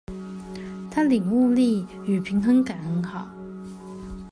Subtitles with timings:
[0.89, 3.29] 他領悟力與平衡感很好